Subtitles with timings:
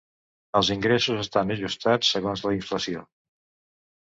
[0.59, 3.05] Els ingressos estan ajustats segons la inflació.